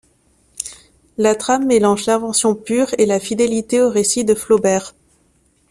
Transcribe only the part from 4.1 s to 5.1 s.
de Flaubert.